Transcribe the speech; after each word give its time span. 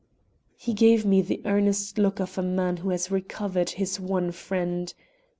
He 0.57 0.73
gave 0.73 1.05
me 1.05 1.21
the 1.21 1.43
earnest 1.45 1.99
look 1.99 2.19
of 2.19 2.35
a 2.35 2.41
man 2.41 2.77
who 2.77 2.89
has 2.89 3.11
recovered 3.11 3.69
his 3.69 3.99
one 3.99 4.31
friend. 4.31 4.91